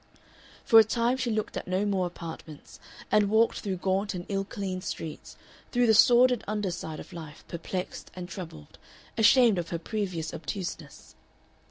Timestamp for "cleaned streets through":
4.43-5.85